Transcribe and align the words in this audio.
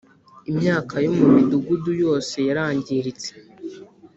imyaka 0.51 0.95
yo 1.03 1.11
mu 1.17 1.25
midugudu 1.35 1.91
yose 2.03 2.35
yarangiritse 2.47 3.31